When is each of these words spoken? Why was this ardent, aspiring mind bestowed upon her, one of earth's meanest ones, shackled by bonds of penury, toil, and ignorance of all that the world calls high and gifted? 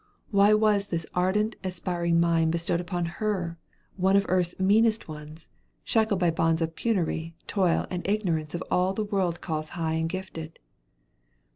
Why 0.31 0.55
was 0.55 0.87
this 0.87 1.05
ardent, 1.13 1.57
aspiring 1.63 2.19
mind 2.19 2.51
bestowed 2.51 2.81
upon 2.81 3.05
her, 3.21 3.59
one 3.97 4.15
of 4.15 4.25
earth's 4.27 4.59
meanest 4.59 5.07
ones, 5.07 5.49
shackled 5.83 6.19
by 6.19 6.31
bonds 6.31 6.59
of 6.59 6.75
penury, 6.75 7.35
toil, 7.45 7.85
and 7.91 8.01
ignorance 8.07 8.55
of 8.55 8.63
all 8.71 8.93
that 8.93 9.01
the 9.03 9.15
world 9.15 9.41
calls 9.41 9.69
high 9.77 9.93
and 9.93 10.09
gifted? 10.09 10.57